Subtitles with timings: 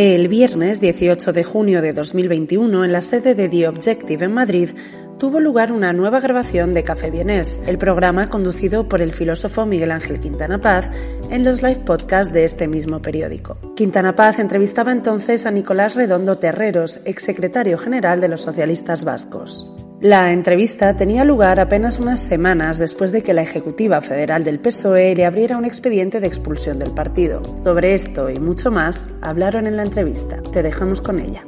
[0.00, 4.70] El viernes 18 de junio de 2021, en la sede de The Objective en Madrid,
[5.18, 9.90] tuvo lugar una nueva grabación de Café Vienés, el programa conducido por el filósofo Miguel
[9.90, 10.88] Ángel Quintana Paz
[11.30, 13.58] en los live podcasts de este mismo periódico.
[13.74, 19.87] Quintana Paz entrevistaba entonces a Nicolás Redondo Terreros, exsecretario general de los socialistas vascos.
[20.00, 25.16] La entrevista tenía lugar apenas unas semanas después de que la Ejecutiva Federal del PSOE
[25.16, 27.42] le abriera un expediente de expulsión del partido.
[27.64, 30.40] Sobre esto y mucho más hablaron en la entrevista.
[30.52, 31.44] Te dejamos con ella.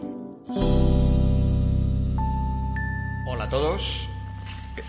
[3.25, 4.09] Hola a todos.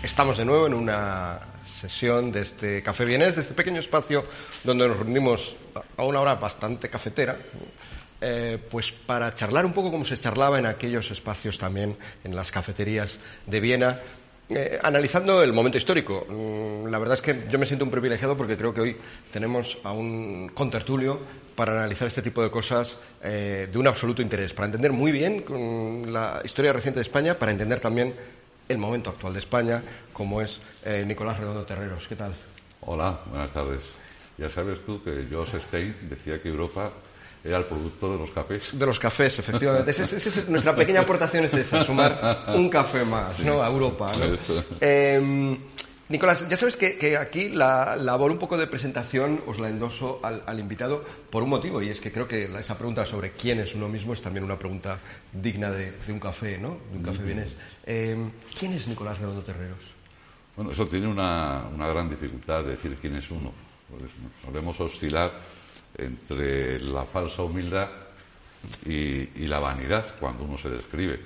[0.02, 4.24] Estamos de nuevo en una sesión de este Café Vienés, de este pequeño espacio
[4.64, 5.54] donde nos reunimos
[5.96, 7.36] a una hora bastante cafetera
[8.24, 12.52] eh, pues para charlar un poco como se charlaba en aquellos espacios también, en las
[12.52, 13.98] cafeterías de Viena,
[14.48, 16.24] eh, analizando el momento histórico.
[16.28, 18.96] Mm, la verdad es que yo me siento un privilegiado porque creo que hoy
[19.32, 21.18] tenemos a un contertulio
[21.56, 25.44] para analizar este tipo de cosas eh, de un absoluto interés, para entender muy bien
[26.12, 28.14] la historia reciente de España, para entender también
[28.68, 30.60] el momento actual de España, como es
[31.06, 32.06] Nicolás Redondo Terreros.
[32.06, 32.32] ¿Qué tal?
[32.82, 33.82] Hola, buenas tardes.
[34.38, 36.92] Ya sabes tú que George Stein decía que Europa
[37.44, 38.70] era el producto de los cafés.
[38.72, 39.92] De los cafés, efectivamente.
[40.48, 43.62] nuestra pequeña aportación es esa, sumar un café más ¿no?
[43.62, 44.12] a Europa.
[44.80, 45.58] Em,
[46.08, 50.58] Nicolás, ya sabes que, aquí la labor un poco de presentación os la endoso al,
[50.58, 53.88] invitado por un motivo, y es que creo que esa pregunta sobre quién es uno
[53.88, 54.98] mismo es también una pregunta
[55.32, 56.76] digna de, un café, ¿no?
[56.90, 57.56] De un café vienes.
[57.86, 60.02] Em, ¿Quién es Nicolás Redondo Terreros?
[60.54, 63.50] Bueno, eso tiene una, gran dificultad de decir quién es uno.
[63.90, 64.10] Pues
[64.44, 65.32] solemos oscilar
[65.96, 67.88] entre la falsa humildad
[68.86, 71.20] y, la vanidad cuando uno se describe.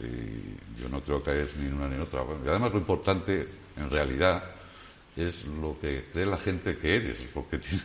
[0.00, 2.22] Y yo no creo que es ni una ni otra.
[2.44, 4.42] y además lo importante, en realidad,
[5.16, 7.82] es lo que cree la gente que eres, porque tiene,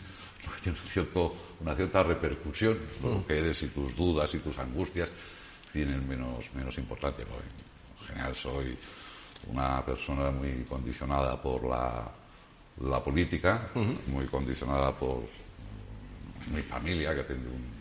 [1.59, 2.77] una cierta repercusión.
[3.03, 5.09] Lo que eres y tus dudas y tus angustias
[5.73, 7.25] tienen menos, menos importancia.
[7.25, 8.77] En general soy
[9.47, 12.09] una persona muy condicionada por la,
[12.81, 13.69] la política,
[14.07, 15.27] muy condicionada por
[16.53, 17.75] mi familia, que tiene un,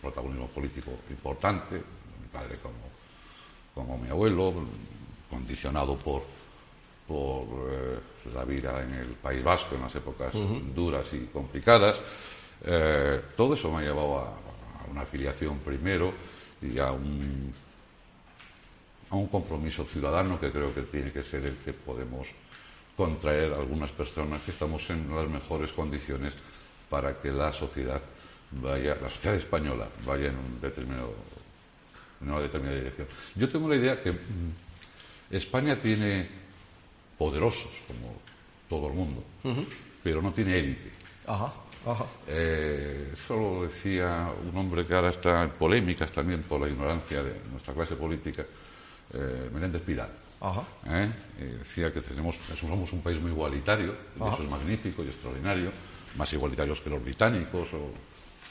[0.00, 2.88] protagonismo político importante, mi padre como,
[3.74, 4.54] como mi abuelo,
[5.28, 6.22] condicionado por,
[7.06, 7.98] por eh,
[8.34, 10.32] la vida en el País Vasco en las épocas
[10.74, 12.00] duras y complicadas.
[12.64, 14.36] Eh, todo eso me ha llevado a,
[14.90, 16.12] una afiliación primero
[16.62, 17.52] y a un,
[19.10, 22.26] a un compromiso ciudadano que creo que tiene que ser el que podemos
[22.96, 26.34] contraer a algunas personas que estamos en las mejores condiciones
[26.90, 28.02] para que la sociedad
[28.50, 31.14] vaya, la sociedad española vaya en un determinado,
[32.20, 33.06] en una determinada dirección.
[33.36, 36.28] Yo tengo la idea que mm, España tiene
[37.16, 38.20] poderosos, como
[38.68, 39.24] todo el mundo,
[40.02, 40.90] pero no tiene élite.
[41.26, 41.52] Ajá,
[41.86, 42.06] ajá.
[42.26, 47.22] Eh, eso lo decía un hombre que ahora está en polémicas también por la ignorancia
[47.22, 48.44] de nuestra clase política,
[49.12, 50.10] eh, Menéndez Pidal.
[50.40, 50.64] Ajá.
[50.86, 51.12] ¿Eh?
[51.58, 55.70] decía que tenemos, somos un país muy igualitario, y eso es magnífico y extraordinario,
[56.16, 57.68] más igualitarios que los británicos,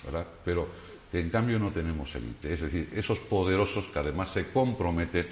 [0.04, 0.26] ¿verdad?
[0.44, 0.68] pero
[1.12, 2.54] en cambio no tenemos élite.
[2.54, 5.28] Es decir, esos poderosos que además se comprometen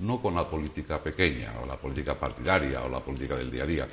[0.00, 3.66] no con la política pequeña o la política partidaria o la política del día a
[3.66, 3.88] día,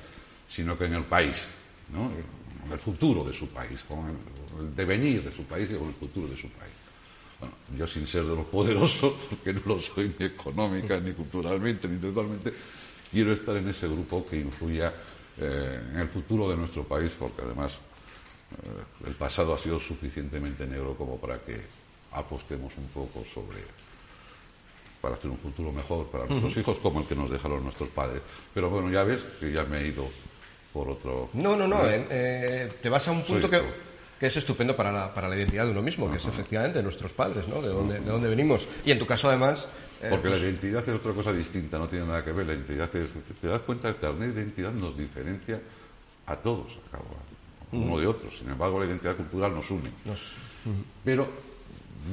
[0.47, 1.43] sino que en el país,
[1.91, 2.11] ¿no?
[2.61, 4.17] con el futuro de su país, con
[4.59, 6.71] el, devenir de su país y con el futuro de su país.
[7.39, 11.87] Bueno, yo sin ser de los poderosos, porque no lo soy ni económica, ni culturalmente,
[11.87, 12.53] ni intelectualmente,
[13.11, 14.93] quiero estar en ese grupo que influya
[15.39, 20.65] eh, en el futuro de nuestro país, porque además eh, el pasado ha sido suficientemente
[20.65, 21.61] negro como para que
[22.11, 23.57] apostemos un poco sobre
[25.01, 28.21] para hacer un futuro mejor para nuestros hijos como el que nos dejaron nuestros padres.
[28.53, 30.09] Pero bueno, ya ves que ya me he ido
[30.71, 31.29] por otro...
[31.33, 33.61] No, no, no, eh, te vas a un punto que,
[34.23, 37.11] que, es estupendo para la, para la identidad de uno mismo, que es efectivamente nuestros
[37.11, 37.61] padres, ¿no?
[37.61, 38.67] De dónde, de dónde venimos.
[38.85, 39.67] Y en tu caso, además,
[40.03, 42.45] eh, Porque la pues identidad es otra cosa distinta, no tiene nada que ver.
[42.45, 43.09] La identidad es,
[43.39, 45.61] te das cuenta, el carnet de identidad nos diferencia
[46.25, 47.03] a todos, a cada
[47.71, 48.37] uno de otros.
[48.37, 49.89] Sin embargo, la identidad cultural nos une.
[51.05, 51.29] Pero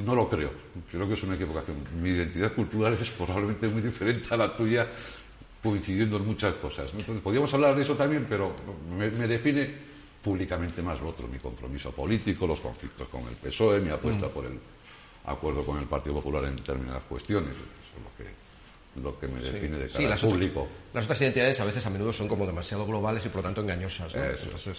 [0.06, 0.52] no lo creo.
[0.88, 1.78] Creo que es una equivocación.
[2.00, 4.86] Mi identidad cultural es probablemente muy diferente a la tuya,
[5.60, 6.90] coincidiendo en muchas cosas.
[6.92, 8.54] Entonces, podríamos hablar de eso también, pero
[8.96, 9.89] me, define
[10.22, 14.46] públicamente más lo otro, mi compromiso político, los conflictos con el PSOE, mi apuesta por
[14.46, 14.58] el
[15.24, 17.52] acuerdo con el Partido Popular en determinadas cuestiones.
[17.52, 18.40] Eso es lo que
[18.96, 20.62] lo que me define de cara las público.
[20.62, 23.42] Otras, las otras identidades a veces a menudo son como demasiado globales y por lo
[23.44, 24.12] tanto engañosas.
[24.14, 24.78] Entonces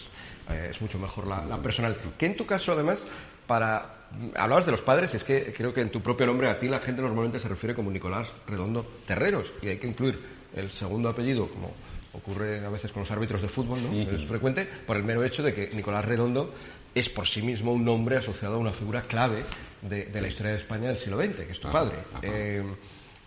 [0.49, 1.97] eh, es mucho mejor la, personal.
[2.17, 3.03] Que en tu caso, además,
[3.47, 3.97] para.
[4.35, 6.79] Hablabas de los padres, es que creo que en tu propio nombre a ti la
[6.79, 10.19] gente normalmente se refiere como Nicolás Redondo Terreros, y hay que incluir
[10.53, 11.71] el segundo apellido, como
[12.13, 13.91] ocurre a veces con los árbitros de fútbol, ¿no?
[13.93, 16.53] Es frecuente, por el mero hecho de que Nicolás Redondo
[16.93, 19.43] es por sí mismo un nombre asociado a una figura clave
[19.81, 21.97] de, la historia de España del siglo XX, que es tu padre.
[22.21, 22.63] Eh,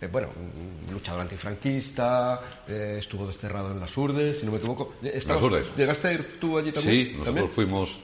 [0.01, 0.29] eh, bueno,
[0.91, 4.93] luchador antifranquista, eh, estuvo desterrado en las Urdes, si no me equivoco.
[5.01, 5.67] ¿Las Urdes?
[5.75, 7.07] ¿Llegaste a ir tú allí también?
[7.07, 7.97] Sí, nosotros fuimos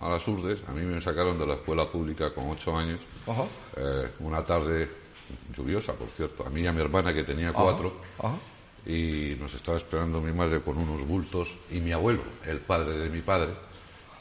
[0.00, 0.60] a las Urdes.
[0.66, 3.00] A mí me sacaron de la escuela pública con ocho años.
[4.20, 4.88] Una tarde
[5.56, 6.44] lluviosa, por cierto.
[6.44, 8.00] A mí y a mi hermana, que tenía cuatro.
[8.86, 11.56] Y nos estaba esperando mi madre con unos bultos.
[11.70, 13.52] Y mi abuelo, el padre de mi padre,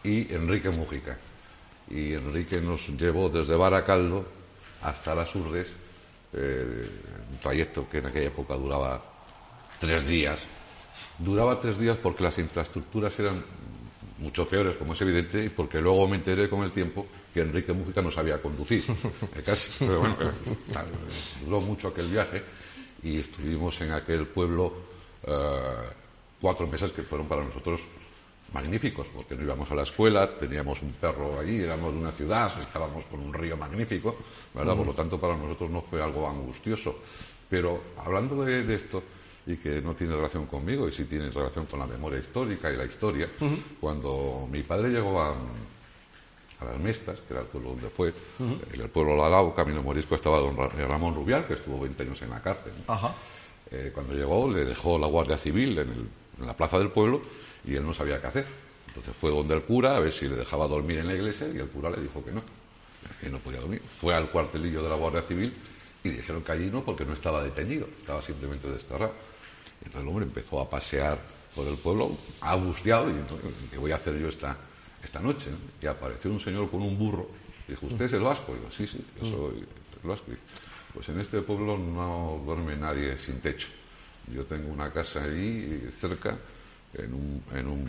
[0.03, 1.17] y Enrique Mujica.
[1.89, 4.25] Y Enrique nos llevó desde Baracaldo
[4.81, 5.67] hasta las Urdes
[6.33, 6.89] eh,
[7.31, 9.01] un trayecto que en aquella época duraba
[9.79, 10.41] tres días.
[11.17, 13.43] Duraba tres días porque las infraestructuras eran
[14.17, 17.73] mucho peores, como es evidente, y porque luego me enteré con el tiempo que Enrique
[17.73, 18.83] Mújica no sabía conducir.
[19.35, 20.15] Eh, casi, pero bueno,
[21.43, 22.43] duró mucho aquel viaje
[23.03, 24.73] y estuvimos en aquel pueblo
[26.41, 27.81] cuatro meses que fueron para nosotros
[28.53, 32.51] magníficos, porque no íbamos a la escuela, teníamos un perro allí, éramos de una ciudad,
[32.59, 34.15] estábamos con un río magnífico,
[34.53, 34.75] ¿verdad?
[34.75, 36.99] Por lo tanto, para nosotros no fue algo angustioso.
[37.49, 39.01] Pero hablando de, esto,
[39.47, 42.77] y que no tiene relación conmigo, y sí tiene relación con la memoria histórica y
[42.77, 43.29] la historia,
[43.79, 45.35] cuando mi padre llegó a,
[46.63, 50.39] las Mestas, que era el pueblo donde fue, en el pueblo Lalao, Camino Morisco, estaba
[50.39, 52.73] don Ramón Rubial, que estuvo 20 años en la cárcel.
[53.71, 57.21] Eh, cuando llegó, le dejó la Guardia Civil en la plaza del pueblo
[57.65, 58.45] y él no sabía qué hacer.
[58.87, 61.57] Entonces fue donde el cura a ver si le dejaba dormir en la iglesia y
[61.57, 62.43] el cura le dijo que no,
[63.19, 63.81] que no podía dormir.
[63.89, 65.53] Fue al cuartelillo de la Guardia Civil
[66.03, 69.13] y dijeron que allí no porque no estaba detenido, estaba simplemente desterrado.
[69.79, 71.17] Entonces el hombre empezó a pasear
[71.55, 74.57] por el pueblo angustiado y entonces, ¿qué voy a hacer yo esta,
[75.03, 75.49] esta noche?
[75.81, 77.29] Y apareció un señor con un burro.
[77.67, 78.53] Dijo, ¿usted es el vasco?
[78.53, 80.31] Y digo, sí, sí, yo soy el vasco.
[80.93, 83.67] pues en este pueblo no duerme nadie sin techo.
[84.33, 86.37] Yo tengo una casa allí cerca
[86.93, 87.79] en, un, en, un,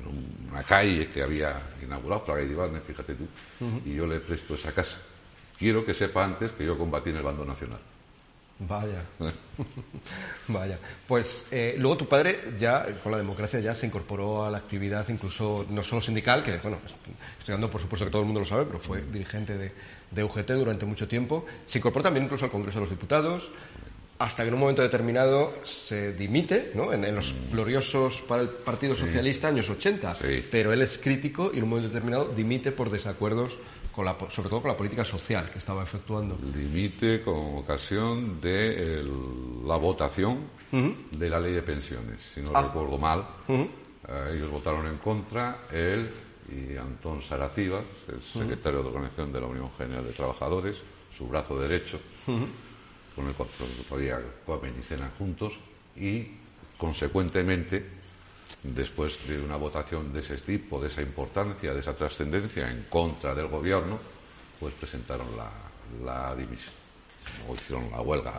[0.00, 3.26] en una calle que había inaugurado, la calle fíjate tú,
[3.84, 4.98] y yo le presto esa casa.
[5.58, 7.80] Quiero que sepa antes que yo combatí en el bando nacional.
[8.58, 9.02] Vaya,
[10.48, 10.78] vaya.
[11.06, 15.06] Pues eh, luego tu padre ya con la democracia ya se incorporó a la actividad
[15.10, 16.78] incluso no solo sindical, que bueno,
[17.38, 19.72] estoy dando por supuesto que todo el mundo lo sabe, pero fue dirigente de,
[20.10, 21.44] de UGT durante mucho tiempo.
[21.66, 23.50] Se incorporó también incluso al Congreso de los Diputados,
[24.18, 26.92] hasta que en un momento determinado se dimite, ¿no?
[26.92, 30.16] en, los gloriosos para el Partido Socialista años 80,
[30.50, 33.58] pero él es crítico y en un momento determinado dimite por desacuerdos,
[33.92, 36.36] con la, sobre todo con la política social que estaba efectuando.
[36.36, 39.02] Dimite con ocasión de
[39.64, 40.40] la votación
[40.70, 42.62] de la ley de pensiones, si no ah.
[42.62, 43.24] recuerdo mal.
[43.48, 46.10] Eh, ellos votaron en contra, él
[46.48, 50.76] y Antón Saracivas, el secretario de Organización de la Unión General de Trabajadores,
[51.10, 51.98] su brazo derecho
[53.16, 53.48] con el cual
[53.88, 55.54] todavía comen y cenan juntos
[55.96, 56.36] y,
[56.76, 57.84] consecuentemente,
[58.62, 63.34] después de una votación de ese tipo, de esa importancia, de esa trascendencia en contra
[63.34, 63.98] del gobierno,
[64.60, 65.28] pues presentaron
[66.04, 66.74] la, dimisión
[67.48, 68.32] o hicieron la huelga.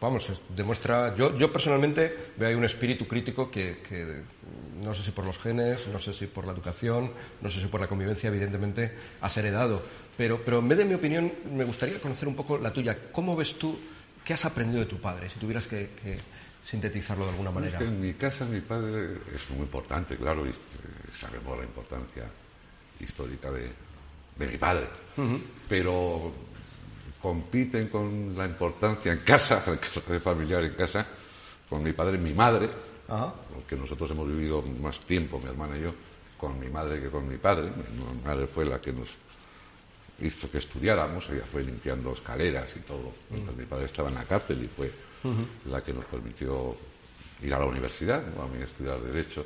[0.00, 1.14] vamos, demuestra.
[1.16, 4.22] Yo, yo personalmente veo ahí un espíritu crítico que, que,
[4.80, 7.66] no sé si por los genes, no sé si por la educación, no sé si
[7.66, 9.82] por la convivencia, evidentemente, has heredado.
[10.20, 12.94] Pero, pero en vez de mi opinión, me gustaría conocer un poco la tuya.
[13.10, 13.78] ¿Cómo ves tú,
[14.22, 15.88] qué has aprendido de tu padre, si tuvieras que,
[16.62, 17.80] sintetizarlo de alguna manera?
[17.80, 20.52] en mi casa mi padre es muy importante, claro, y eh,
[21.18, 22.24] sabemos la importancia
[23.00, 23.70] histórica de,
[24.36, 24.88] mi padre.
[25.66, 26.34] Pero
[27.22, 29.64] compiten con la importancia en casa,
[30.06, 31.06] de familiar en casa,
[31.66, 32.68] con mi padre y mi madre,
[33.54, 35.94] porque nosotros hemos vivido más tiempo, mi hermana y yo,
[36.36, 37.70] con mi madre que con mi padre.
[37.70, 39.08] Mi madre fue la que nos
[40.20, 43.12] hizo que estudiáramos, ella fue limpiando escaleras y todo.
[43.56, 44.90] mi padre estaba en la cárcel y fue
[45.66, 46.76] la que nos permitió
[47.42, 49.44] ir a la universidad, a mí estudiar Derecho,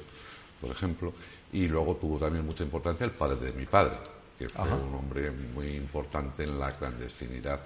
[0.61, 1.13] por ejemplo.
[1.53, 3.97] Y luego tuvo también mucha importancia el padre de mi padre,
[4.39, 7.61] que fue un hombre muy importante en la clandestinidad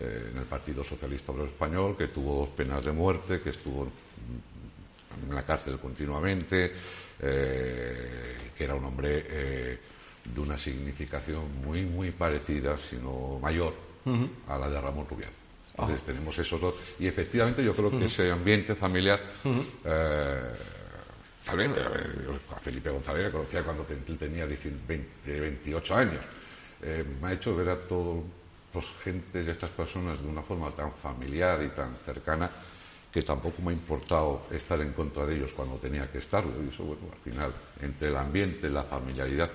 [0.00, 3.90] eh, en el Partido Socialista Obrero Español, que tuvo dos penas de muerte, que estuvo
[5.28, 6.72] en la cárcel continuamente,
[7.20, 9.78] eh, que era un hombre eh,
[10.34, 13.74] de una significación muy, muy parecida, sino mayor,
[14.48, 15.30] a la de Ramón Rubial.
[15.70, 16.74] Entonces tenemos esos dos.
[16.98, 19.20] Y efectivamente yo creo que ese ambiente familiar
[19.84, 20.52] eh,
[21.48, 21.70] tal vez,
[22.54, 26.20] a Felipe González le conocía cuando tenía 28 años.
[26.82, 28.22] Eh, me ha hecho ver a todos
[28.74, 32.50] los gentes y estas personas de una forma tan familiar y tan cercana
[33.12, 36.52] que tampoco me ha importado estar en contra de ellos cuando tenía que estarlo.
[36.62, 39.50] Y eso, bueno, al final, entre el ambiente, la familiaridad,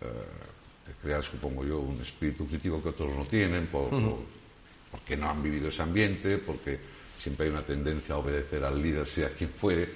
[0.00, 5.68] eh, crear, supongo yo, un espíritu crítico que otros no tienen, porque no han vivido
[5.68, 6.78] ese ambiente, porque
[7.18, 9.88] siempre hay una tendencia a obedecer al líder, sea quien fuere,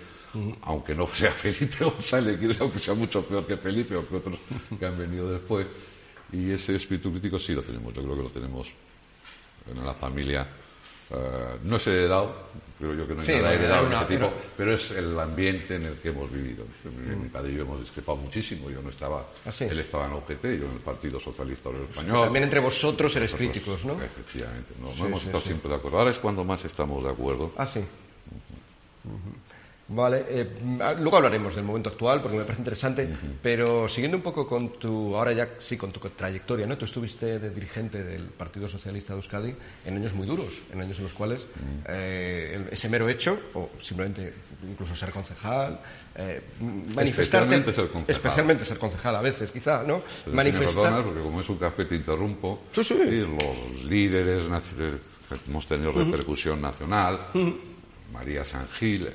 [0.63, 4.39] aunque no sea Felipe González, aunque sea mucho peor que Felipe o que otros
[4.79, 5.67] que han venido después.
[6.33, 8.73] Y ese espíritu crítico sí lo tenemos, yo creo que lo tenemos
[9.71, 10.47] en la familia
[11.11, 12.35] eh, no es heredado,
[12.79, 14.75] creo yo que no hay nada heredado de ese tipo, pero...
[14.75, 16.65] es el ambiente en el que hemos vivido.
[16.85, 20.43] Mi, padre y yo hemos discrepado muchísimo, yo no estaba, ¿Ah, él estaba en OGT,
[20.43, 22.25] yo en el Partido Socialista Obrero Español.
[22.25, 24.01] También entre vosotros eres críticos, ¿no?
[24.03, 25.99] Efectivamente, no, hemos estado siempre de acuerdo.
[25.99, 27.53] Ahora es cuando más estamos de acuerdo.
[27.57, 27.81] Ah, sí.
[29.91, 30.47] Vale, eh,
[30.99, 33.09] luego hablaremos del momento actual porque me parece interesante,
[33.41, 36.77] pero siguiendo un poco con tu, ahora ya sí, con tu trayectoria, ¿no?
[36.77, 39.55] Tú estuviste de dirigente del Partido Socialista de Euskadi
[39.87, 41.47] en años muy duros, en años en los cuales
[41.89, 44.35] eh, ese mero hecho, o simplemente
[44.71, 45.81] incluso ser concejal,
[46.17, 47.09] eh, manifestarte...
[47.23, 48.15] Especialmente ser concejal.
[48.15, 50.03] Especialmente ser concejal a veces, quizá, ¿no?
[50.31, 51.03] Manifestar...
[51.03, 52.95] porque como es un café te interrumpo, sí, sí.
[52.95, 54.43] los líderes
[55.49, 57.21] hemos tenido repercusión nacional,
[58.13, 59.09] María San Gil...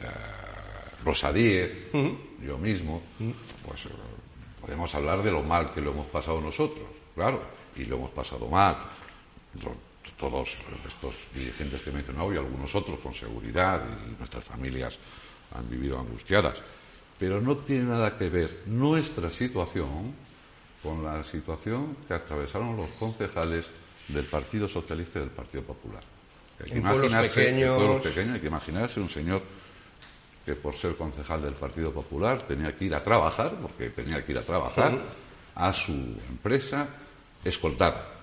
[1.03, 3.01] Rosa yo mismo,
[3.65, 3.89] pues eh,
[4.61, 7.41] podemos hablar de lo mal que lo hemos pasado nosotros, claro,
[7.75, 8.77] y lo hemos pasado mal.
[10.17, 10.49] todos
[10.87, 14.97] estos dirigentes que he mencionado y algunos otros con seguridad y nuestras familias
[15.53, 16.57] han vivido angustiadas.
[17.19, 20.13] Pero no tiene nada que ver nuestra situación
[20.81, 23.65] con la situación que atravesaron los concejales
[24.07, 26.03] del Partido Socialista y del Partido Popular.
[26.59, 28.05] Hay que imaginarse, pequeños...
[28.05, 29.41] hay que imaginarse un señor
[30.45, 34.33] que por ser concejal del Partido Popular tenía que ir a trabajar, porque tenía que
[34.33, 34.99] ir a trabajar,
[35.55, 36.87] a su empresa,
[37.43, 38.13] escoltar,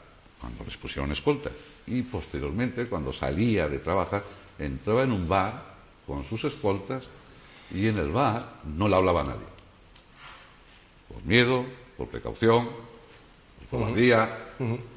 [0.41, 1.51] cuando les pusieron escolta.
[1.87, 4.23] Y posteriormente, cuando salía de trabajar,
[4.59, 5.63] entraba en un bar
[6.07, 7.05] con sus escoltas
[7.73, 9.51] y en el bar no le hablaba a nadie.
[11.09, 11.65] Por miedo,
[11.97, 12.69] por precaución,
[13.59, 14.37] por cobardía,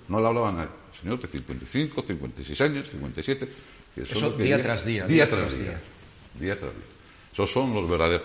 [0.08, 0.72] no le hablaba a nadie.
[1.00, 3.50] señor de 55, 56 años, 57.
[3.96, 5.06] Que Eso día tras día.
[5.06, 5.80] Día, tras día.
[6.40, 6.93] Día tras día.
[7.34, 8.22] Esos son los verdaderos.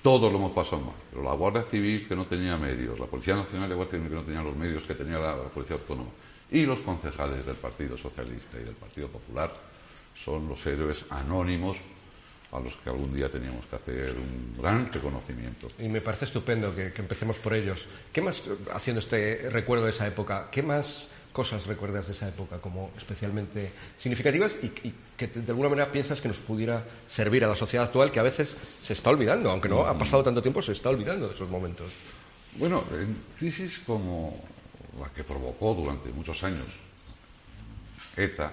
[0.00, 0.94] Todos lo hemos pasado mal.
[1.10, 4.08] Pero la Guardia Civil que no tenía medios, la Policía Nacional y la Guardia Civil
[4.08, 6.10] que no tenía los medios que tenía la, Policía Autónoma,
[6.50, 9.50] y los concejales del Partido Socialista y del Partido Popular
[10.14, 11.78] son los héroes anónimos
[12.52, 15.66] a los que algún día teníamos que hacer un gran reconocimiento.
[15.80, 17.88] Y me parece estupendo que, que empecemos por ellos.
[18.12, 18.40] ¿Qué más,
[18.72, 23.72] haciendo este recuerdo de esa época, qué más cosas recuerdas de esa época como especialmente
[23.98, 24.68] significativas y,
[25.16, 28.22] que de alguna manera piensas que nos pudiera servir a la sociedad actual que a
[28.22, 31.50] veces se está olvidando, aunque no ha pasado tanto tiempo, se está olvidando de esos
[31.50, 31.90] momentos?
[32.54, 34.44] Bueno, en crisis como
[35.00, 36.68] la que provocó durante muchos años
[38.16, 38.52] ETA,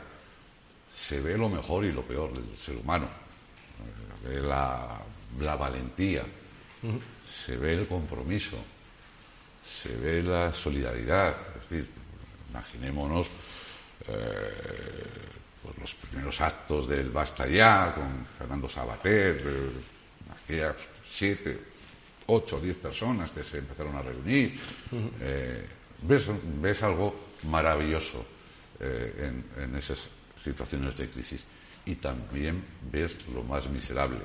[0.91, 3.07] se ve lo mejor y lo peor del ser humano.
[4.23, 5.01] Se ve la,
[5.55, 6.23] valentía,
[7.29, 8.57] se ve el compromiso,
[9.63, 11.35] se ve la solidaridad.
[11.57, 12.00] Es decir,
[12.51, 13.27] Imaginémonos
[14.08, 14.53] eh,
[15.62, 19.70] pues los primeros actos del Basta Ya con Fernando Sabater, eh,
[20.43, 20.75] aquellas
[21.10, 21.60] siete,
[22.27, 24.60] ocho, diez personas que se empezaron a reunir.
[25.22, 25.65] Eh,
[26.01, 28.25] ves, algo maravilloso
[28.79, 30.10] en, en esas
[30.43, 31.46] situaciones de crisis
[31.86, 34.20] y también ves lo más miserable,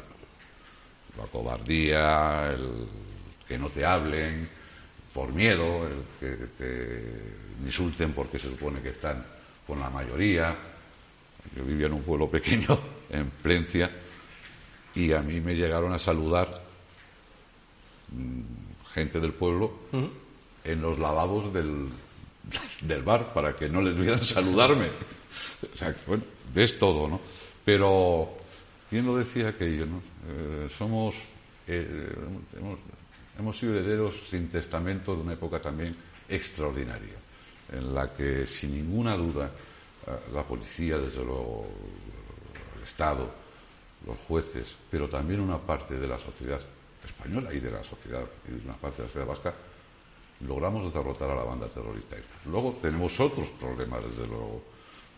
[1.16, 2.86] la cobardía, el
[3.46, 4.48] que no te hablen
[5.16, 7.02] por miedo, el que te
[7.64, 9.24] insulten porque se supone que están
[9.66, 10.54] con la mayoría.
[11.56, 13.90] Yo vivía en un pueblo pequeño, en Plencia,
[14.94, 16.62] y a mí me llegaron a saludar
[18.12, 18.40] mm,
[18.92, 19.72] gente del pueblo
[20.62, 21.88] en los lavabos del,
[22.82, 24.88] del, bar para que no les vieran saludarme.
[25.72, 27.20] O sea, bueno, ves todo, ¿no?
[27.64, 28.36] Pero,
[28.90, 30.02] ¿quién lo decía aquello, no?
[30.28, 31.16] Eh, somos,
[31.66, 32.14] eh,
[33.38, 35.94] hemos sido herederos sin testamento de una época también
[36.28, 37.14] extraordinaria
[37.72, 39.50] en la que, sin ninguna duda,
[40.06, 41.66] eh, la policía, desde luego,
[42.76, 43.28] el Estado,
[44.06, 46.60] los jueces, pero también una parte de la sociedad
[47.04, 49.54] española y de la sociedad y de una parte de la sociedad vasca,
[50.46, 52.16] logramos derrotar a la banda terrorista.
[52.46, 54.62] Luego tenemos otros problemas, desde luego,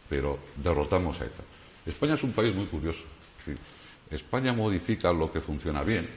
[0.09, 1.43] pero derrotamos a ETA.
[1.85, 3.05] España es un país muy curioso.
[4.11, 6.09] España modifica lo que funciona bien.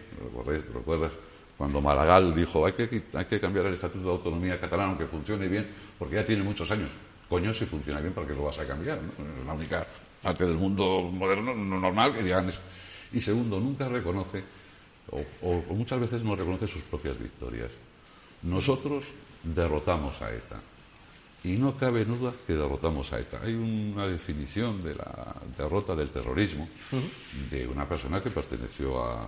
[0.73, 1.11] ¿Recuerdas?
[1.57, 5.47] Cuando Maragall dijo hay que, hay que cambiar el Estatuto de Autonomía catalán aunque funcione
[5.47, 5.67] bien,
[5.97, 6.89] porque ya tiene muchos años.
[7.29, 8.97] Coño, si funciona bien, ¿para qué lo vas a cambiar?
[8.97, 9.85] Es la única
[10.21, 12.59] parte del mundo moderno normal que digan eso.
[13.13, 14.43] Y segundo, nunca reconoce
[15.41, 17.71] o, muchas veces no reconoce sus propias victorias.
[18.43, 19.05] Nosotros
[19.43, 20.59] derrotamos a ETA.
[21.43, 23.41] Y no cabe duda que derrotamos a ETA.
[23.43, 26.67] Hay una definición de la derrota del terrorismo
[27.49, 29.27] de una persona que perteneció a,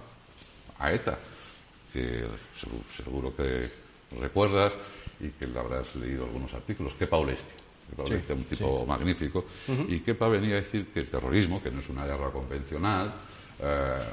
[0.91, 1.17] ETA,
[1.93, 2.25] que
[2.91, 3.69] seguro, que
[4.19, 4.73] recuerdas
[5.19, 7.53] y que le habrás leído algunos artículos, que Paulesti.
[8.25, 9.45] Que un tipo magnífico.
[9.87, 13.13] Y Kepa venía a decir que el terrorismo, que no es una guerra convencional,
[13.59, 14.03] eh,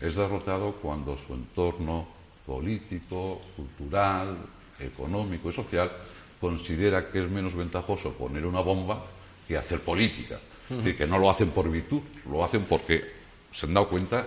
[0.00, 2.06] es derrotado cuando su entorno
[2.44, 4.36] político, cultural,
[4.78, 5.90] económico y social
[6.38, 9.02] considera que es menos ventajoso poner una bomba
[9.48, 10.38] que hacer política.
[10.68, 13.02] Es decir, que no lo hacen por virtud, lo hacen porque
[13.50, 14.26] se han dado cuenta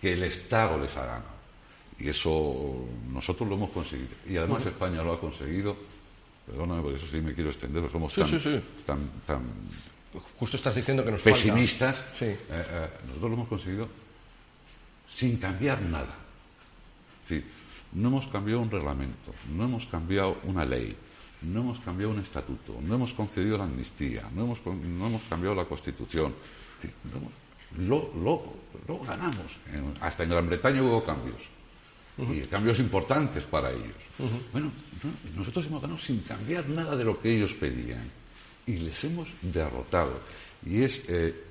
[0.00, 1.37] que el Estado les ha ganado.
[2.00, 4.10] Y eso nosotros lo hemos conseguido.
[4.28, 5.76] Y además España lo ha conseguido.
[6.46, 8.14] Perdóname, por eso sí me quiero extender, somos
[8.86, 9.42] tan, tan,
[10.38, 11.96] Justo estás diciendo que nos pesimistas.
[12.20, 13.88] Eh, eh, nosotros lo hemos conseguido
[15.14, 16.14] sin cambiar nada.
[17.92, 20.96] no hemos cambiado un reglamento, no hemos cambiado una ley,
[21.42, 25.54] no hemos cambiado un estatuto, no hemos concedido la amnistía, no hemos, no hemos cambiado
[25.54, 26.34] la Constitución.
[27.76, 28.12] lo,
[28.86, 29.58] lo, ganamos.
[30.00, 31.48] hasta en Gran Bretaña hubo cambios.
[32.18, 33.94] Y cambios importantes para ellos.
[34.52, 34.72] Bueno,
[35.36, 38.10] nosotros hemos ganado sin cambiar nada de lo que ellos pedían.
[38.66, 40.20] Y les hemos derrotado.
[40.66, 41.44] Y es eh,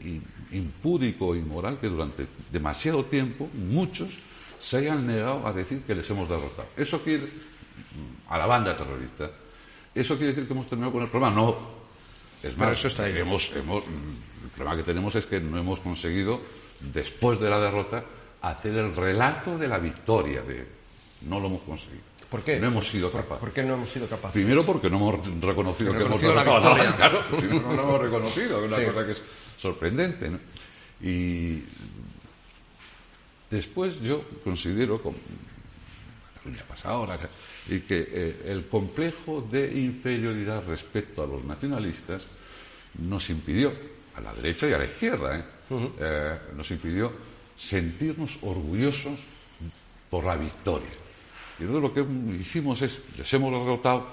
[0.51, 4.19] impúdico e inmoral que durante demasiado tiempo muchos
[4.59, 6.67] se hayan negado a decir que les hemos derrotado.
[6.75, 9.31] Eso quiere, mm, a la banda terrorista,
[9.95, 11.33] ¿eso quiere decir que hemos terminado con el problema?
[11.33, 11.77] No.
[12.43, 15.79] Es más, eso está hemos, hemos, mm, el problema que tenemos es que no hemos
[15.79, 16.41] conseguido,
[16.93, 18.03] después de la derrota,
[18.41, 20.41] hacer el relato de la victoria.
[20.41, 20.65] De,
[21.21, 22.03] no lo hemos conseguido.
[22.29, 22.59] ¿Por qué?
[22.59, 23.39] No hemos sido capaces.
[23.39, 24.33] ¿Por qué no hemos sido capaces?
[24.33, 28.71] Primero porque no hemos reconocido que hemos derrotado la Claro, no lo hemos reconocido, es
[28.71, 29.21] una cosa que es
[29.57, 30.31] sorprendente.
[31.01, 31.63] Y
[33.49, 35.17] después yo considero, como
[36.35, 37.17] Cataluña pasa ahora,
[37.69, 42.23] y que eh, el complejo de inferioridad respecto a los nacionalistas
[42.99, 43.71] nos impidió,
[44.15, 45.43] a la derecha y a la izquierda, ¿eh?
[45.69, 47.11] Eh, nos impidió
[47.57, 49.19] sentirnos orgullosos
[50.09, 50.89] por la victoria.
[51.59, 54.07] Y entonces lo que hicimos es, les hemos derrotado,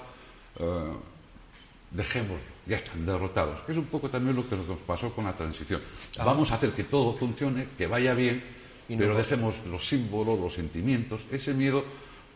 [1.91, 3.61] dejémoslo, ya están derrotados.
[3.61, 5.81] Que es un poco también lo que nos pasó con la transición.
[6.17, 6.25] Ah.
[6.25, 8.43] Vamos a hacer que todo funcione, que vaya bien,
[8.87, 11.85] pero dejemos los símbolos, los sentimientos, ese miedo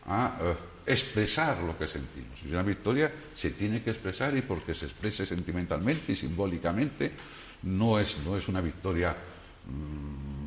[0.06, 0.54] a eh,
[0.86, 2.38] expresar lo que sentimos.
[2.44, 7.12] Y una victoria se tiene que expresar y porque se exprese sentimentalmente y simbólicamente
[7.62, 9.14] no es, no es una victoria
[9.66, 10.39] mm,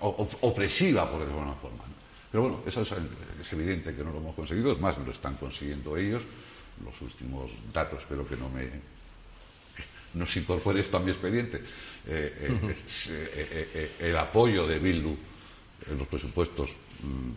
[0.00, 1.84] opresiva, por decirlo de alguna forma.
[2.30, 2.92] Pero bueno, eso es,
[3.40, 6.22] es evidente que no lo hemos conseguido, es más, lo están consiguiendo ellos
[6.84, 8.96] los últimos datos, espero que no me
[10.14, 11.58] nos incorpore esto a mi expediente.
[12.06, 15.14] Eh, eh, eh, el apoyo de Bildu
[15.90, 16.70] en los presupuestos
[17.02, 17.30] mm,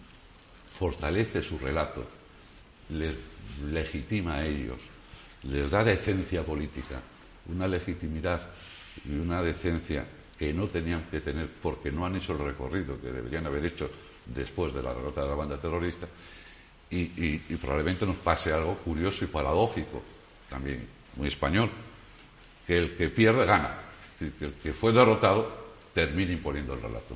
[0.71, 2.07] fortalece su relato,
[2.89, 3.15] les
[3.69, 4.79] legitima a ellos,
[5.43, 7.01] les da decencia política,
[7.47, 8.47] una legitimidad
[9.03, 10.05] y una decencia
[10.39, 13.91] que no tenían que tener porque no han hecho el recorrido que deberían haber hecho
[14.25, 16.07] después de la derrota de la banda terrorista
[16.89, 20.01] y, probablemente nos pase algo curioso y paradójico,
[20.49, 21.69] también muy español,
[22.65, 23.81] que el que pierde gana,
[24.17, 27.15] que el que fue derrotado termina imponiendo el relato.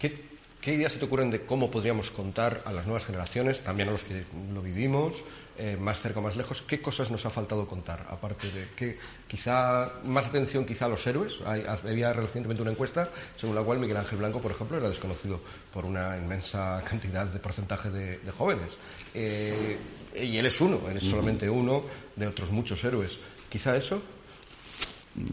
[0.00, 0.27] ¿Qué,
[0.66, 4.02] ideas se te ocurren de cómo podríamos contar a las nuevas generaciones, también a los
[4.02, 5.24] que lo vivimos,
[5.60, 8.06] eh, más cerca o más lejos, qué cosas nos ha faltado contar?
[8.10, 11.38] Aparte de que quizá más atención quizá a los héroes.
[11.44, 15.40] había recientemente una encuesta según la cual Miguel Ángel Blanco, por ejemplo, era desconocido
[15.72, 18.68] por una inmensa cantidad de porcentaje de, jóvenes.
[19.14, 19.76] Eh,
[20.14, 21.82] y él es uno, él es solamente uno
[22.14, 23.18] de otros muchos héroes.
[23.48, 24.00] Quizá eso.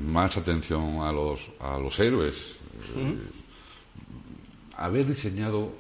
[0.01, 2.55] Más atención a los, a los héroes.
[2.95, 3.15] Eh,
[4.77, 5.73] haber diseñado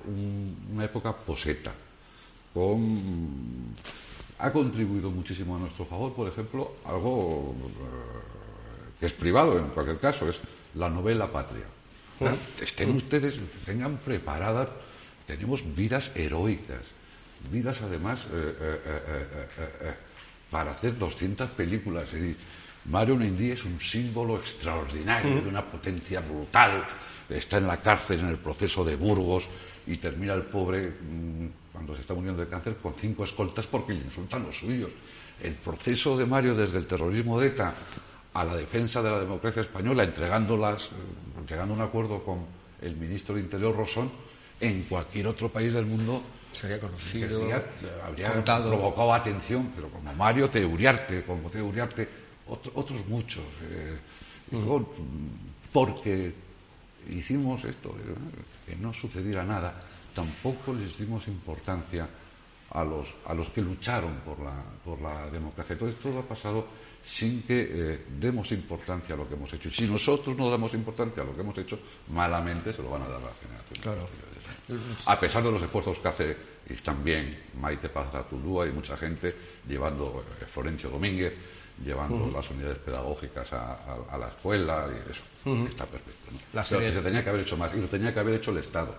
[0.71, 1.73] una época poseta,
[2.53, 3.75] con
[4.39, 9.99] ha contribuido muchísimo a nuestro favor, por ejemplo, algo eh, que es privado en cualquier
[9.99, 10.39] caso, es
[10.75, 11.65] la novela patria.
[12.61, 14.69] Estén ustedes, tengan preparadas,
[15.27, 16.83] tenemos vidas heroicas,
[17.51, 19.93] vidas además eh, eh,
[20.49, 22.09] para hacer 200 películas.
[22.85, 26.85] Mario Nindí es un símbolo extraordinario de una potencia brutal.
[27.29, 29.47] Está en la cárcel en el proceso de Burgos
[29.87, 33.93] y termina el pobre mm, cuando se está muriendo de cáncer con cinco escoltas porque
[33.93, 34.91] le insultan los suyos.
[35.41, 37.73] El proceso de Mario desde el terrorismo de ETA
[38.33, 42.45] a la defensa de la democracia española, entregándolas, eh, llegando a un acuerdo con
[42.81, 44.11] el ministro de Interior Rosón,
[44.59, 47.41] en cualquier otro país del mundo sería conocido,
[48.05, 52.07] habría, provocado atención, pero como Mario Teuriarte, como Teuriarte,
[52.47, 53.43] otros muchos.
[53.63, 53.97] Eh,
[55.71, 56.33] porque
[57.09, 58.15] hicimos esto, eh,
[58.65, 59.79] que no sucediera nada,
[60.13, 62.07] tampoco les dimos importancia
[62.71, 65.73] a los, a los que lucharon por la, por la democracia.
[65.73, 66.67] Entonces todo ha pasado
[67.03, 69.69] sin que eh, demos importancia a lo que hemos hecho.
[69.69, 73.07] Si nosotros no damos importancia a lo que hemos hecho, malamente se lo van a
[73.07, 73.81] dar a la generación.
[73.81, 74.07] Claro.
[75.05, 76.37] A pesar de los esfuerzos que hace
[76.67, 77.29] y también
[77.61, 79.35] Maite Pazatulúa y mucha gente
[79.67, 81.33] llevando eh, Florencio Domínguez,
[81.83, 85.23] llevando las unidades pedagógicas a, la escuela y eso
[85.67, 86.91] está perfecto.
[86.91, 88.95] se tenía que haber hecho más y lo tenía que haber hecho el Estado,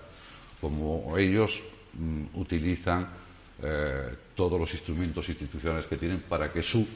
[0.60, 1.62] como ellos
[1.94, 3.08] mm, utilizan
[3.62, 6.86] eh, todos los instrumentos institucionales que tienen para que su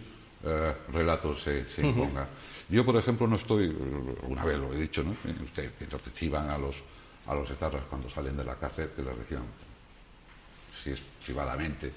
[0.44, 2.26] eh, relato se, imponga.
[2.68, 3.74] Yo, por ejemplo, no estoy,
[4.22, 5.16] una vez lo he dicho, ¿no?
[5.44, 6.82] Usted, que reciban a los,
[7.26, 9.44] a los etarras cuando salen de la cárcel, que les reciban,
[10.82, 11.92] si es privadamente,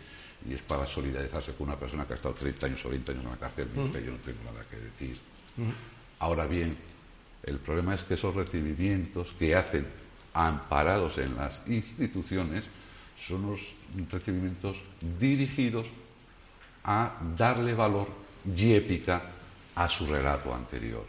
[0.49, 3.23] y es para solidarizarse con una persona que ha estado 30 años o 20 años
[3.23, 5.17] en la cárcel, yo no tengo nada que decir.
[6.19, 6.77] Ahora bien,
[7.43, 9.85] el problema es que esos recibimientos que hacen
[10.33, 12.65] amparados en las instituciones
[13.19, 13.59] son los
[14.11, 14.77] recibimientos
[15.19, 15.87] dirigidos
[16.83, 18.07] a darle valor
[18.55, 19.31] y épica
[19.75, 21.05] a su relato anterior.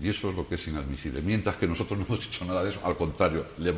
[0.00, 1.22] Y eso es lo que es inadmisible.
[1.22, 3.74] Mientras que nosotros no hemos hecho nada de eso, al contrario, les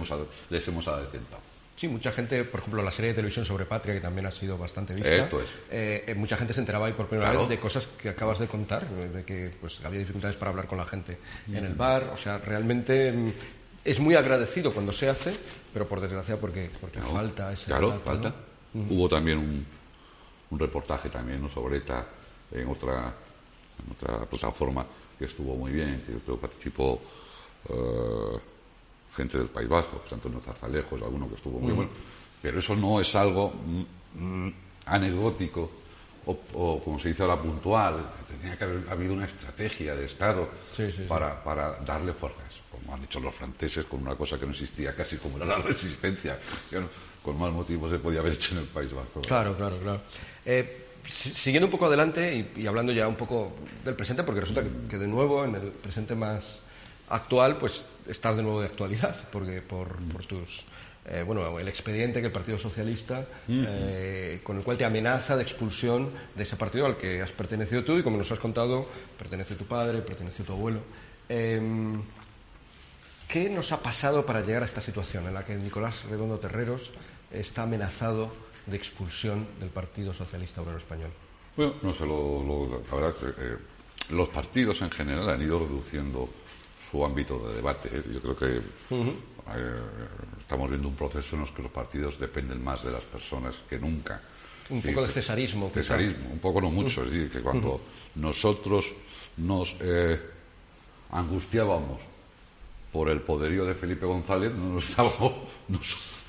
[0.68, 1.42] hemos adecentado.
[1.76, 4.56] Sí, mucha gente, por ejemplo, la serie de televisión sobre Patria, que también ha sido
[4.56, 5.48] bastante vista, Esto es.
[5.70, 8.46] Eh, eh, mucha gente se enteraba ahí por primera vez de cosas que acabas de
[8.46, 12.10] contar, de que pues, había dificultades para hablar con la gente en el bar.
[12.12, 13.32] O sea, realmente mm,
[13.84, 15.34] es muy agradecido cuando se hace,
[15.72, 18.32] pero por desgracia porque, porque falta ese Claro, falta.
[18.72, 19.66] Hubo también un,
[20.50, 22.06] un reportaje también sobre ETA
[22.52, 23.12] en otra,
[23.84, 24.86] en otra plataforma
[25.18, 27.00] que estuvo muy bien, que participó
[27.68, 28.38] eh,
[29.16, 31.90] gente del País Vasco, José Antonio Zarzalejos, alguno que estuvo muy bueno,
[32.42, 33.52] pero eso no es algo
[34.14, 34.48] mm,
[34.86, 35.70] anecdótico
[36.26, 38.02] o, como se dice ahora, puntual.
[38.40, 40.48] Tenía que haber habido una estrategia de Estado
[41.08, 44.94] para, para, darle fuerzas, como han hecho los franceses con una cosa que no existía
[44.94, 46.80] casi como era la resistencia, que
[47.22, 49.20] con más motivos se podía haber hecho en el País Vasco.
[49.22, 50.00] Claro, claro, claro.
[50.44, 53.52] Eh, siguiendo un poco adelante y, hablando ya un poco
[53.84, 56.60] del presente, porque resulta que, de nuevo en el presente más
[57.08, 60.64] actual, pues estás de nuevo de actualidad, porque por, tus
[61.06, 65.42] eh, bueno, el expediente que el Partido Socialista, eh, con el cual te amenaza de
[65.42, 68.88] expulsión de ese partido al que has pertenecido tú y como nos has contado,
[69.18, 70.80] pertenece tu padre, pertenece tu abuelo.
[71.28, 72.02] Em,
[73.28, 76.92] ¿Qué nos ha pasado para llegar a esta situación en la que Nicolás Redondo Terreros
[77.30, 78.32] está amenazado
[78.66, 81.10] de expulsión del Partido Socialista Obrero Español?
[81.56, 83.56] Bueno, no sé, lo, la verdad que eh,
[84.10, 86.28] los partidos en general han ido reduciendo
[86.94, 87.88] su ámbito de debate.
[87.92, 88.02] ¿eh?
[88.14, 88.62] Yo creo que eh,
[90.38, 93.80] estamos viendo un proceso en el que los partidos dependen más de las personas que
[93.80, 94.20] nunca.
[94.70, 95.70] Un poco de cesarismo.
[95.74, 97.02] Cesarismo, un poco no mucho.
[97.02, 97.80] Es decir, que cuando
[98.14, 98.94] nosotros
[99.38, 99.76] nos
[101.10, 102.00] angustiábamos
[102.94, 105.32] por el poderío de Felipe González, no nos estábamos,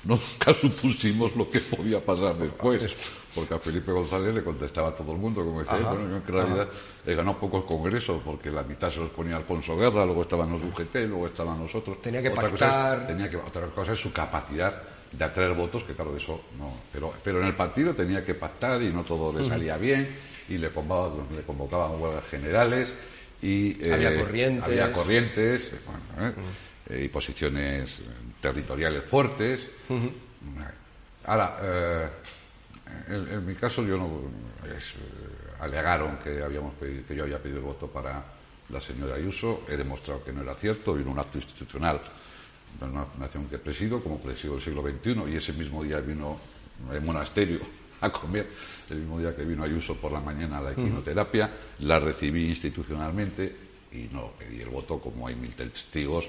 [0.02, 2.92] nunca supusimos lo que podía pasar después,
[3.32, 6.26] porque a Felipe González le contestaba a todo el mundo, como decía, bueno, yo en
[6.26, 6.68] realidad
[7.06, 10.60] he ganado pocos congresos, porque la mitad se los ponía Alfonso Guerra, luego estaban los
[10.60, 12.02] UGT, luego estaban nosotros.
[12.02, 13.06] Tenía que otra pactar.
[13.06, 16.72] tenía que, otra cosa es su capacidad de atraer votos, que claro, eso no.
[16.92, 20.58] Pero, pero en el partido tenía que pactar y no todo le salía bien, y
[20.58, 22.92] le, convocaban, le convocaban huelgas generales,
[23.46, 25.72] y había eh, corrientes, había corrientes
[26.18, 26.32] ¿eh?
[26.90, 27.98] Eh, y posiciones
[28.40, 29.66] territoriales fuertes.
[31.24, 32.10] Ahora,
[33.08, 34.22] en, mi caso yo no
[35.60, 38.24] alegaron que habíamos que yo había pedido el voto para
[38.68, 42.00] la señora Ayuso, he demostrado que no era cierto, vino un acto institucional
[42.80, 46.38] de una nación que presido, como presido del siglo XXI, y ese mismo día vino
[46.92, 47.60] el monasterio
[48.00, 48.48] a comer
[48.90, 53.56] el mismo día que vino Ayuso por la mañana a la equinoterapia, la recibí institucionalmente
[53.92, 56.28] y no pedí el voto como hay mil testigos.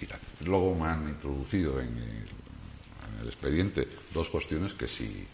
[0.00, 5.26] Y luego me han introducido en el, expediente dos cuestiones que sí,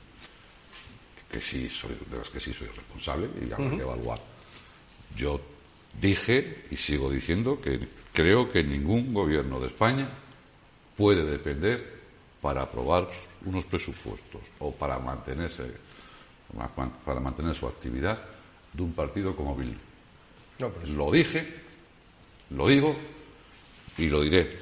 [1.30, 4.20] que sí soy, de las que sí soy responsable y habrá que evaluar.
[5.16, 5.40] Yo
[6.00, 7.80] dije y sigo diciendo que
[8.12, 10.08] creo que ningún gobierno de España
[10.96, 12.01] puede depender
[12.42, 13.08] para aprobar
[13.46, 15.72] unos presupuestos o para mantenerse
[17.04, 18.20] para mantener su actividad
[18.74, 19.78] de un partido como Bildu.
[20.94, 21.48] Lo dije,
[22.50, 22.94] lo digo
[23.96, 24.60] y lo diré.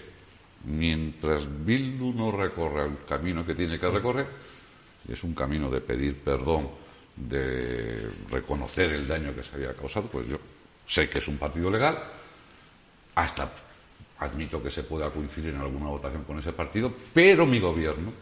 [0.64, 4.26] Mientras Bildu no recorra el camino que tiene que recorrer,
[5.08, 6.68] es un camino de pedir perdón,
[7.16, 10.38] de reconocer el daño que se había causado, pues yo
[10.86, 11.98] sé que es un partido legal,
[13.14, 13.50] hasta
[14.20, 18.12] admito que se pueda coincidir en alguna votación con ese partido, pero mi gobierno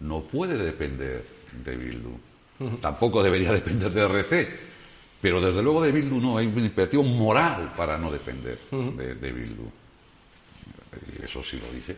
[0.00, 1.24] no puede depender
[1.64, 2.78] de Bildu.
[2.80, 4.58] Tampoco debería depender de RC,
[5.20, 9.64] pero desde luego de Bildu no, hay un imperativo moral para no depender de, Bildu.
[11.18, 11.96] Y eso sí lo dije.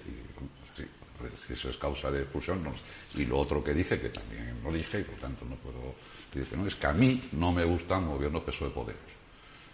[1.46, 2.72] si eso es causa de expulsión, no
[3.14, 5.94] Y lo otro que dije, que también lo dije y por tanto no puedo
[6.32, 9.02] decir no, es que a mí no me gusta un gobierno PSOE Podemos.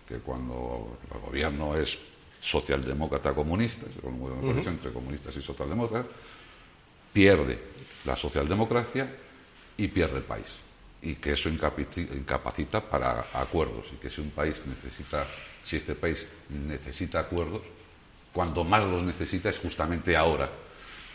[0.09, 1.99] Que cuando el gobierno es
[2.41, 3.87] socialdemócrata comunista,
[4.67, 6.11] entre comunistas y socialdemócratas,
[7.13, 7.59] pierde
[8.05, 9.09] la socialdemocracia
[9.77, 10.47] y pierde el país.
[11.01, 13.87] Y que eso incapacita para acuerdos.
[13.93, 15.27] Y que si un país necesita,
[15.63, 17.63] si este país necesita acuerdos,
[18.33, 20.51] cuando más los necesita es justamente ahora.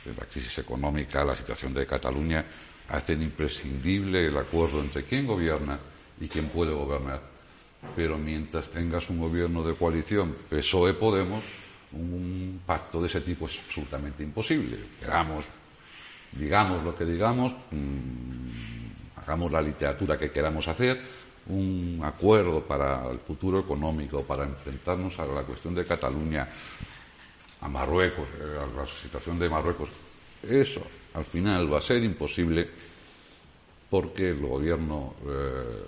[0.06, 2.46] La crisis económica, la situación de Cataluña,
[2.90, 5.80] hacen imprescindible el acuerdo entre quién gobierna
[6.20, 7.33] y quién puede gobernar.
[7.96, 11.44] Pero mientras tengas un gobierno de coalición PSOE-Podemos,
[11.94, 14.78] un pacto de ese tipo es absolutamente imposible.
[15.00, 15.46] Queramos,
[16.32, 21.00] digamos lo que digamos, mm, hagamos la literatura que queramos hacer,
[21.48, 26.48] un acuerdo para el futuro económico, para enfrentarnos a la cuestión de Cataluña,
[27.62, 29.90] a Marruecos, eh, a la situación de Marruecos.
[30.42, 30.82] Eso
[31.14, 32.70] al final va a ser imposible
[33.90, 35.84] porque el gobierno, eh,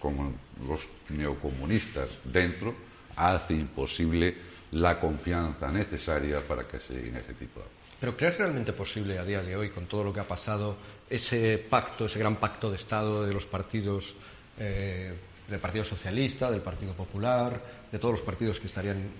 [0.00, 0.34] con
[0.66, 2.74] los neocomunistas dentro,
[3.16, 4.34] hace imposible
[4.72, 7.66] la confianza necesaria para que se lleguen ese tipo de
[8.00, 10.76] ¿Pero crees realmente posible a día de hoy, con todo lo que ha pasado,
[11.10, 14.14] ese pacto, ese gran pacto de Estado de los partidos,
[14.56, 15.12] eh,
[15.48, 19.10] del Partido Socialista, del Partido Popular, de todos los partidos que estarían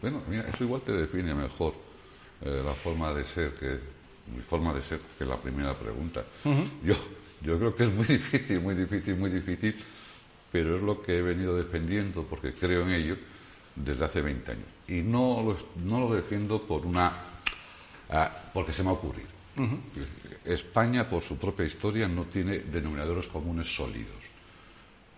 [0.00, 1.74] bueno, mira, eso igual te define mejor
[2.42, 3.78] eh, la forma de ser que
[4.34, 6.22] mi forma de ser que la primera pregunta.
[6.84, 6.94] Yo
[7.40, 9.76] yo creo que es muy difícil, muy difícil, muy difícil,
[10.50, 13.16] pero es lo que he venido defendiendo porque creo en ello
[13.74, 14.66] desde hace 20 años.
[14.88, 17.12] Y no lo, no lo defiendo por una
[18.10, 19.28] ah, porque se me ha ocurrido.
[20.44, 24.22] España, por su propia historia, no tiene denominadores comunes sólidos.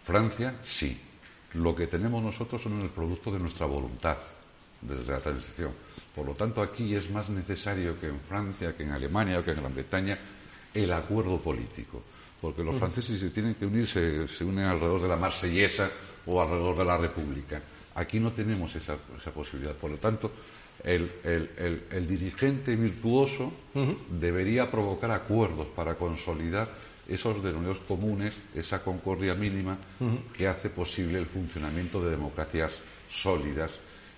[0.03, 0.99] Francia, sí.
[1.55, 4.16] Lo que tenemos nosotros son el producto de nuestra voluntad
[4.81, 5.73] desde la transición.
[6.14, 9.51] Por lo tanto, aquí es más necesario que en Francia, que en Alemania o que
[9.51, 10.19] en Gran Bretaña
[10.73, 12.03] el acuerdo político.
[12.40, 15.90] Porque los franceses, si tienen que unirse, se unen alrededor de la marsellesa
[16.26, 17.61] o alrededor de la república.
[17.94, 18.96] Aquí no tenemos esa,
[19.35, 19.74] posibilidad.
[19.74, 20.31] Por lo tanto,
[20.83, 23.53] el, dirigente virtuoso
[24.09, 26.68] debería provocar acuerdos para consolidar
[27.07, 29.76] esos denominados comunes, esa concordia mínima
[30.33, 33.72] que hace posible el funcionamiento de democracias sólidas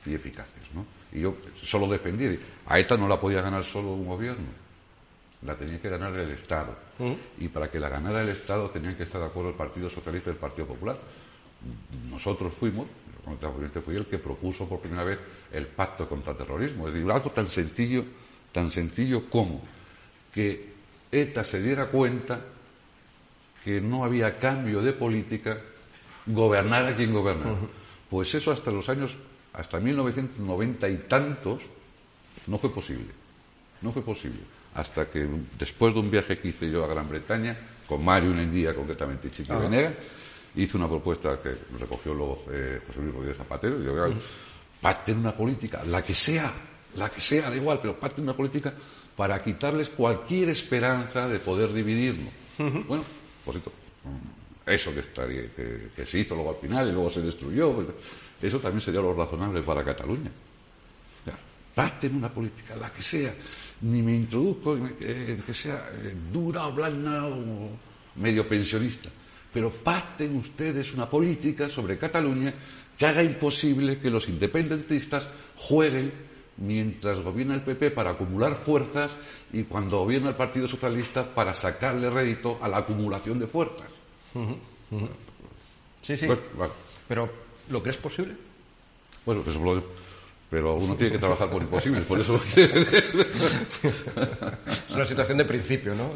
[0.06, 0.62] y eficaces.
[0.74, 0.87] ¿no?
[1.12, 4.62] Y yo solo defendí, a ETA no la podía ganar solo un gobierno,
[5.44, 6.76] la tenía que ganar el Estado.
[7.38, 10.31] Y para que la ganara el Estado tenían que estar de acuerdo el Partido Socialista
[10.31, 10.96] y el Partido Popular.
[12.11, 12.87] Nosotros fuimos,
[13.26, 15.18] el fui el que propuso por primera vez
[15.52, 16.88] el pacto contra el terrorismo.
[16.88, 18.05] Es decir, algo tan sencillo,
[18.52, 19.62] tan sencillo como
[20.33, 20.72] que
[21.11, 22.40] ETA se diera cuenta
[23.64, 25.59] que no había cambio de política,
[26.26, 27.59] gobernar a quien gobernara.
[28.11, 29.16] Pues eso hasta los años
[29.52, 31.62] hasta 1990 y tantos
[32.46, 33.21] no fue posible.
[33.83, 34.40] No fue posible.
[34.75, 38.75] Hasta que después de un viaje que hice yo a Gran Bretaña, con Mario día
[38.75, 39.92] concretamente y Chiqui Venega,
[40.55, 43.95] hice una propuesta que recogió luego eh, José Luis Rodríguez Zapatero, y yo,
[44.81, 46.53] pacten una política, la que sea,
[46.97, 48.73] la que sea, da igual, pero pacten una política
[49.16, 52.33] para quitarles cualquier esperanza de poder dividirnos.
[52.59, 53.05] Bueno,
[53.45, 53.59] pues
[54.66, 57.73] eso que, estaría, que, se hizo luego al final y luego se destruyó.
[57.73, 57.88] Pues,
[58.40, 60.31] eso también sería lo razonable para Cataluña.
[62.03, 63.35] en una política, la que sea,
[63.83, 67.71] ni me introduzco en que sea eh, dura o blanda o
[68.16, 69.11] medio pensionista,
[69.53, 72.55] pero pacten ustedes una política sobre Cataluña
[72.97, 76.12] que haga imposible que los independentistas jueguen
[76.59, 79.16] mientras gobierna el PP para acumular fuerzas
[79.53, 83.88] y cuando gobierna el Partido Socialista para sacarle rédito a la acumulación de fuerzas.
[86.03, 86.27] Sí, sí.
[86.27, 86.38] Pues,
[87.09, 87.29] pero
[87.68, 88.35] ¿Lo crees posible?
[89.25, 89.57] Bueno, pues,
[90.53, 92.38] pero uno tiene que trabajar por imposibles, por eso.
[92.55, 92.71] es
[94.95, 96.11] una situación de principio, ¿no?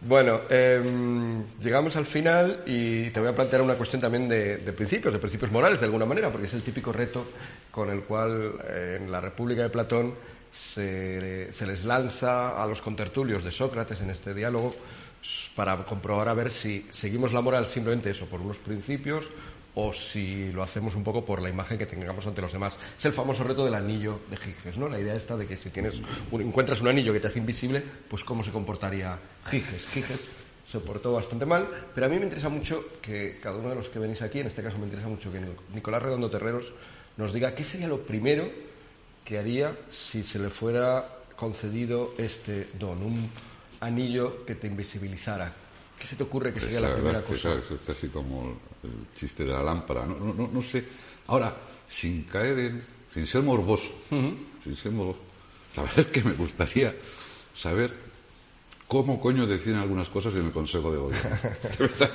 [0.00, 5.12] Bueno, em, llegamos al final y te voy a plantear una cuestión también de, principios,
[5.12, 7.26] de principios morales, de alguna manera, porque es el típico reto
[7.70, 10.14] con el cual eh, en la República de Platón
[10.52, 14.74] se, se les lanza a los contertulios de Sócrates en este diálogo
[15.54, 19.26] para comprobar a ver si seguimos la moral simplemente eso, por unos principios
[19.80, 22.76] o si lo hacemos un poco por la imagen que tengamos ante los demás.
[22.98, 24.88] Es el famoso reto del anillo de Giges, ¿no?
[24.88, 26.00] La idea esta de que si tienes
[26.32, 29.16] encuentras un anillo que te hace invisible, pues cómo se comportaría
[29.48, 29.86] Giges.
[29.86, 30.20] Giges
[30.66, 33.88] se portó bastante mal, pero a mí me interesa mucho que cada uno de los
[33.88, 35.40] que venís aquí, en este caso me interesa mucho que
[35.72, 36.72] Nicolás Redondo Terreros
[37.16, 38.50] nos diga qué sería lo primero
[39.24, 43.30] que haría si se le fuera concedido este don, un
[43.78, 45.67] anillo que te invisibilizara.
[45.98, 47.54] ¿Qué se te ocurre que sería la primera cosa?
[47.54, 50.06] Es casi como el chiste de la lámpara.
[50.06, 50.84] No, no, no, sé.
[51.26, 51.54] Ahora,
[51.88, 52.82] sin caer en.
[53.12, 53.90] sin ser morboso.
[54.62, 55.18] Sin ser morboso.
[55.76, 56.94] La verdad es que me gustaría
[57.54, 57.92] saber
[58.86, 61.30] cómo coño deciden algunas cosas en el Consejo de Gobierno.
[61.78, 62.10] De verdad,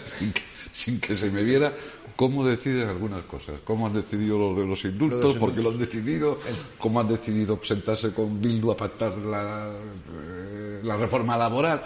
[0.72, 1.74] sin que, se me viera
[2.16, 3.60] cómo deciden algunas cosas.
[3.64, 6.40] Cómo han decidido los de los indultos, por qué lo han decidido,
[6.78, 11.84] cómo han decidido sentarse con Bildu a pactar la, eh, la reforma laboral.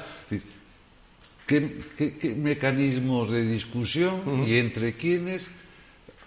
[1.48, 5.48] ¿Qué, mecanismos de discusión y entre quiénes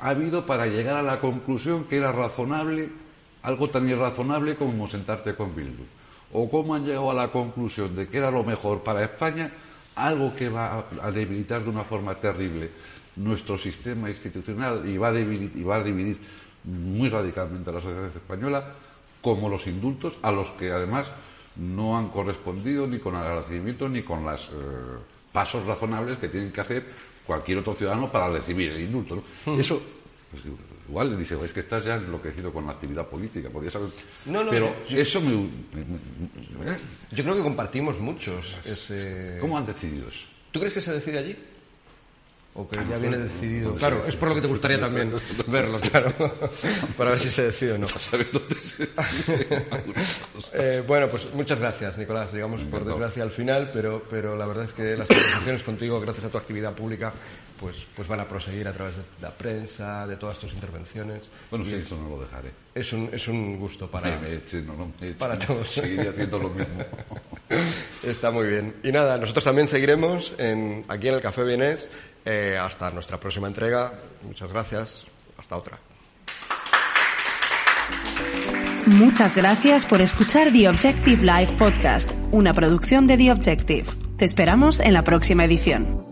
[0.01, 2.89] ha habido para llegar a la conclusión que era razonable,
[3.43, 5.85] algo tan irrazonable como sentarte con Bildu?
[6.33, 9.53] ¿O cómo han llegado a la conclusión de que era lo mejor para España,
[9.95, 12.71] algo que va a debilitar de una forma terrible
[13.17, 16.17] nuestro sistema institucional y va a dividir, y va a dividir
[16.65, 18.73] muy radicalmente a la sociedad española,
[19.21, 21.09] como los indultos, a los que además
[21.57, 24.51] no han correspondido ni con el agradecimiento ni con los eh,
[25.33, 26.85] pasos razonables que tienen que hacer
[27.27, 29.23] cualquier otro ciudadano para recibir el indulto.
[29.59, 29.81] Eso,
[30.31, 30.43] pues,
[30.89, 33.91] igual le dice, es que estás ya enloquecido con la actividad política, podría saber.
[34.27, 36.79] No, no, Pero eso me, ¿eh?
[37.13, 39.39] Yo creo que compartimos muchos ese...
[39.41, 40.27] ¿Cómo han decidido eso?
[40.51, 41.37] ¿Tú crees que se decide allí?
[42.55, 43.75] O que ya viene decidido.
[43.77, 45.13] claro, es por lo que te gustaría también
[45.47, 46.13] verlo, claro,
[46.97, 47.87] para ver si se decide o no.
[50.55, 54.65] eh, bueno, pues muchas gracias, Nicolás, digamos, por desgracia al final, pero, pero la verdad
[54.65, 57.13] es que las conversaciones contigo, gracias a tu actividad pública,
[57.61, 61.29] pues, pues van a proseguir a través de la prensa, de todas tus intervenciones.
[61.51, 62.51] Bueno, sí, eso no lo dejaré.
[62.75, 64.19] Es un, es un gusto para,
[65.19, 65.71] para todos.
[65.71, 66.83] Seguiré haciendo lo mismo.
[68.03, 68.77] Está muy bien.
[68.83, 71.91] Y nada, nosotros también seguiremos en, aquí en el Café Vienés
[72.25, 73.93] eh, hasta nuestra próxima entrega.
[74.23, 75.05] Muchas gracias.
[75.39, 75.79] Hasta otra.
[78.87, 83.85] Muchas gracias por escuchar The Objective Live Podcast, una producción de The Objective.
[84.17, 86.10] Te esperamos en la próxima edición.